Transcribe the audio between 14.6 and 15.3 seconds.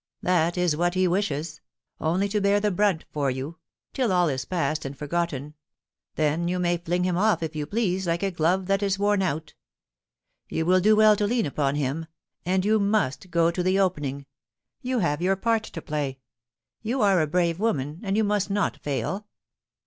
you have